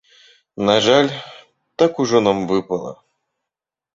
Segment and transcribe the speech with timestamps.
[0.69, 1.09] На жаль,
[1.81, 2.93] так ужо нам выпала.